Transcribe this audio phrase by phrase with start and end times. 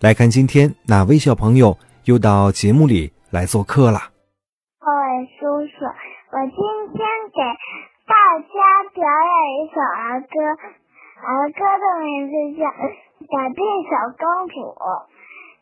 [0.00, 1.76] 来看今天哪位小朋友
[2.08, 4.00] 又到节目里来做客了。
[4.80, 6.56] 大伟叔叔，我今
[6.96, 7.40] 天给
[8.08, 8.56] 大家
[8.96, 10.32] 表演一首儿歌，
[11.20, 12.64] 儿歌的名字叫
[13.28, 14.72] 《改变小公主》。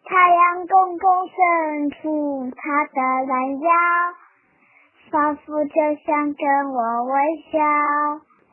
[0.07, 3.69] 太阳公公伸出他的懒腰，
[5.11, 5.75] 仿佛就
[6.07, 6.79] 想跟我
[7.11, 7.13] 微
[7.51, 7.59] 笑。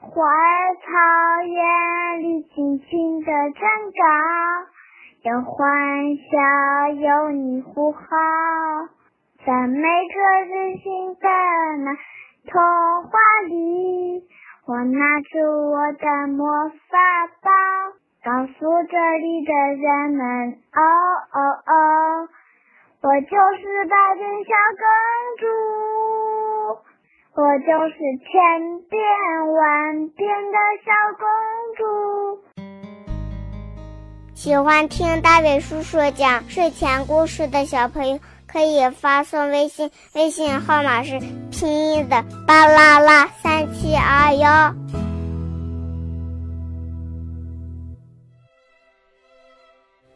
[0.01, 3.61] 花儿草原里尽情的长
[3.93, 4.73] 高，
[5.25, 5.67] 有欢
[6.17, 7.99] 笑，有你呼号，
[9.43, 11.27] 在每个日新的
[11.79, 11.97] 那
[12.45, 12.61] 童
[13.01, 13.09] 话
[13.47, 14.23] 里，
[14.67, 15.39] 我拿出
[15.71, 16.75] 我的魔法
[17.41, 17.51] 棒，
[18.23, 18.53] 告诉
[18.87, 20.79] 这里的人们，哦
[21.33, 22.29] 哦哦，
[23.01, 24.85] 我就是百变小公
[25.39, 25.47] 主。
[27.35, 29.01] 我就是千变
[29.51, 31.25] 万变的小公
[31.77, 32.54] 主。
[34.35, 41.17] 喜欢听大伟叔叔讲睡前故事的小朋友，可以发送微信，微信号码是
[41.49, 44.75] 拼音的巴拉拉三七二幺。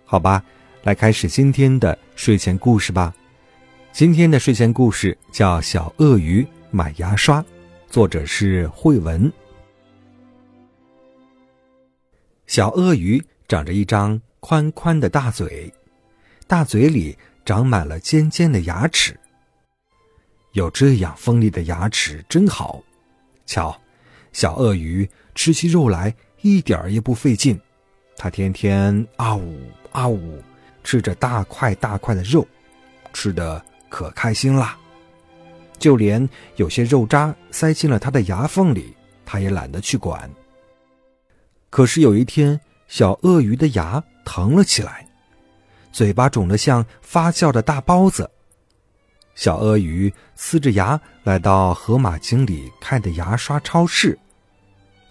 [0.03, 0.43] 好吧，
[0.83, 3.15] 来开始今天的睡前故事吧。
[3.93, 6.43] 今天的睡前故事叫《小鳄鱼》。
[6.71, 7.43] 买牙刷，
[7.87, 9.31] 作者是慧文。
[12.45, 15.73] 小鳄鱼长着一张宽宽的大嘴，
[16.45, 19.19] 大嘴里长满了尖尖的牙齿。
[20.51, 22.79] 有这样锋利的牙齿真好。
[23.47, 23.75] 瞧，
[24.33, 27.59] 小鳄鱼吃起肉来一点儿也不费劲，
[28.15, 29.59] 它天天啊呜
[29.91, 30.39] 啊呜
[30.83, 32.47] 吃着大块大块的肉，
[33.13, 34.77] 吃的可开心啦。
[35.79, 38.95] 就连有些肉渣塞进了它的牙缝里，
[39.25, 40.29] 它也懒得去管。
[41.71, 45.07] 可是有一天，小鳄鱼的牙疼了起来，
[45.91, 48.29] 嘴巴肿得像发酵的大包子。
[49.35, 54.17] 小鳄鱼呲着牙来到河马经理开的牙刷超市，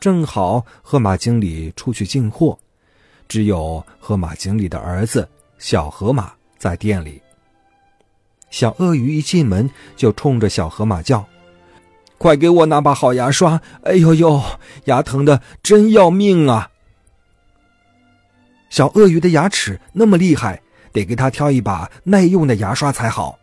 [0.00, 2.59] 正好河马经理出去进货，
[3.28, 5.27] 只有河马经理的儿子
[5.59, 7.22] 小河马在店里。
[8.50, 11.25] 小鳄鱼一进门就冲着小河马叫
[12.19, 13.62] ：“快给我拿把好牙刷！
[13.84, 14.43] 哎呦呦，
[14.87, 16.72] 牙疼的真要命啊！”
[18.71, 20.61] 小鳄鱼的牙齿那么厉害，
[20.93, 23.39] 得给他挑一把耐用的牙刷才好。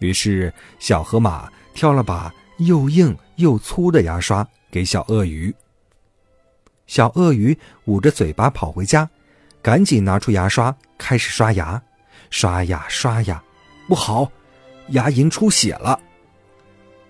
[0.00, 5.54] 于是，小河马挑了把又硬又粗的牙刷给小鳄鱼。
[6.86, 9.08] 小鳄鱼捂着嘴巴跑回家，
[9.62, 11.82] 赶紧拿出牙刷开始刷牙，
[12.30, 13.42] 刷呀刷呀。
[13.88, 14.30] 不好，
[14.88, 15.98] 牙龈出血了。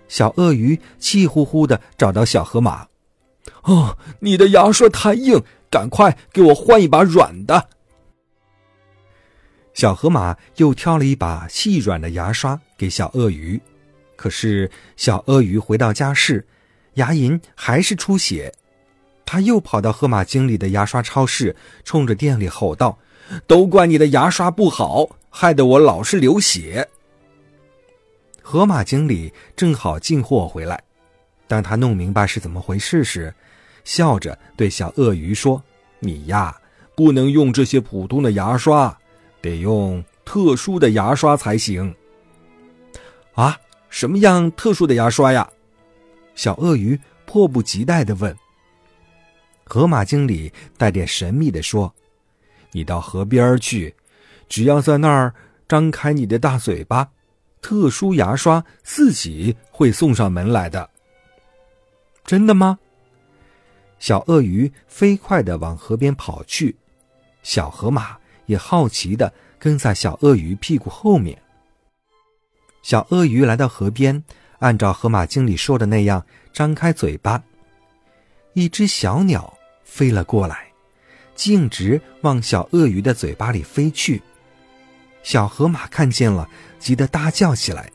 [0.09, 2.87] 小鳄鱼气呼呼的找到小河马
[3.65, 5.43] ：“哦，你的牙刷太硬，
[5.77, 7.69] 赶快给我换一把软的。”
[9.75, 13.61] 小河马又挑了一把细软的牙刷给小鳄鱼，
[14.17, 16.47] 可是小鳄鱼回到家时，
[16.95, 18.51] 牙龈还是出血。
[19.27, 21.55] 他又跑到河马经理的牙刷超市，
[21.85, 22.99] 冲着店里吼道
[23.47, 26.89] ：“都怪你的牙刷不好！”害得我老是流血。
[28.41, 30.83] 河马经理正好进货回来，
[31.47, 33.35] 当他弄明白是怎么回事时，
[33.87, 35.63] 笑着对小鳄鱼说
[36.01, 36.55] ：“你呀，
[36.97, 38.95] 不能用这些普通的牙刷，
[39.41, 41.95] 得用特殊的牙刷才行。”
[43.33, 43.57] 啊，
[43.89, 45.49] 什么样特殊的牙刷呀？
[46.35, 48.37] 小鳄鱼迫不及待的问。
[49.65, 51.95] 河马经理带点神秘的说
[52.73, 53.95] ：“你到河边去。”
[54.49, 55.33] 只要在那儿
[55.69, 57.09] 张开你的大嘴巴，
[57.61, 60.89] 特殊牙刷自己会送上门来的。
[62.25, 62.79] 真的吗？
[64.07, 66.77] 小鳄鱼飞快的往河边跑去，
[67.43, 71.37] 小河马也好奇的跟在小鳄鱼屁股后面。
[72.85, 74.23] 小鳄鱼来到河边，
[74.61, 77.43] 按照河马经理说的那样张开嘴巴，
[78.53, 80.69] 一只小鸟飞了过来，
[81.35, 84.23] 径直往小鳄鱼的嘴巴里飞去。
[85.25, 86.49] 小河马看见了，
[86.79, 87.91] 急得大叫起来：“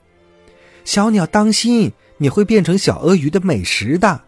[0.83, 1.93] 小鸟，当心！
[2.17, 4.23] 你会变成小鳄鱼的美食的。”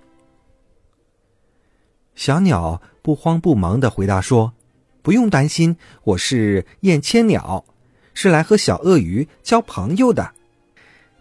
[2.16, 4.54] 小鸟不慌不忙的回答说
[5.02, 7.66] ：“不用担心，我是燕千鸟，
[8.14, 10.34] 是来和小鳄鱼交朋友的。”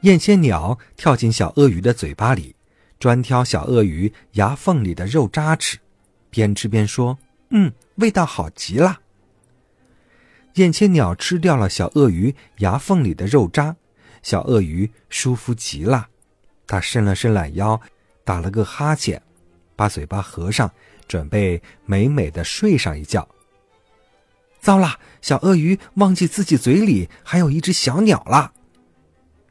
[0.02, 2.54] 燕千鸟跳进小鳄鱼的嘴巴里，
[2.98, 5.78] 专挑小鳄鱼牙缝里的肉渣吃，
[6.28, 7.18] 边吃边说
[7.50, 9.00] ：“嗯，味道好极了。”
[10.54, 13.74] 燕千鸟吃掉了小鳄鱼牙缝里的肉渣，
[14.22, 16.08] 小鳄鱼舒服极了，
[16.66, 17.80] 它伸了伸懒腰，
[18.24, 19.22] 打了个哈欠，
[19.82, 20.70] 把嘴巴合上，
[21.08, 23.28] 准备美美的睡上一觉。
[24.60, 28.52] 糟了，小鳄鱼忘记自己嘴里还有一只小鸟了。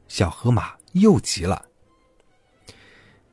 [0.07, 1.65] 小河马又急了。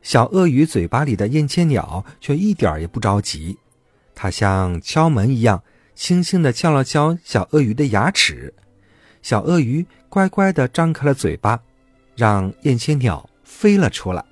[0.02, 3.56] 小鳄鱼嘴巴里的燕千鸟却一点也不着急，
[4.12, 5.62] 它像敲门一样，
[5.94, 8.52] 轻轻地敲了敲小鳄鱼的牙齿。
[9.22, 11.60] 小鳄鱼乖乖地张开了嘴巴，
[12.16, 14.24] 让燕千鸟飞了出来。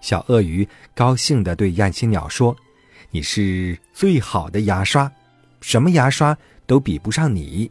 [0.00, 2.56] 小鳄鱼高兴地对燕千鸟说
[3.10, 5.12] ：“你是最好的牙刷，
[5.60, 6.34] 什么牙刷
[6.66, 7.70] 都比不上你。”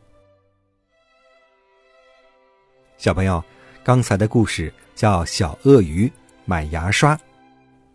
[2.98, 3.42] 小朋友，
[3.84, 6.12] 刚才的故事叫《小鳄鱼
[6.46, 7.16] 买牙刷》。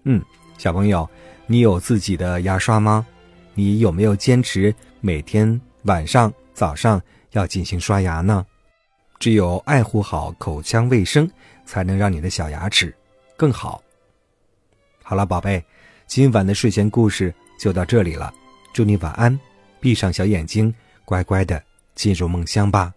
[0.05, 0.21] 嗯，
[0.59, 1.09] 小朋友，
[1.47, 3.07] 你有自己的牙刷吗？
[3.53, 7.01] 你有没有坚持每天晚上、早上
[7.33, 8.45] 要进行刷牙呢？
[9.21, 11.31] 只有爱护好口腔卫生，
[11.65, 12.93] 才能让你的小牙齿
[13.37, 13.81] 更好。
[15.07, 15.63] 好了，宝贝，
[16.07, 18.33] 今晚的睡前故事就到这里了。
[18.73, 19.39] 祝你晚安，
[19.79, 20.75] 闭上小眼睛，
[21.05, 21.63] 乖乖的
[21.95, 22.91] 进入梦乡吧。